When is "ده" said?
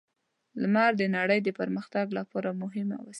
3.07-3.09